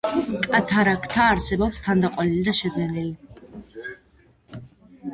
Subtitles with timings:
[0.45, 3.89] კატარაქტა არსებობს თანდაყოლილი და შეძენილი.